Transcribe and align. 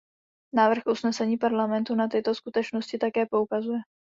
Návrh 0.55 0.81
usnesení 0.85 1.37
Parlamentu 1.37 1.95
na 1.95 2.07
tyto 2.07 2.35
skutečnosti 2.35 2.97
také 2.97 3.25
poukazuje. 3.25 3.79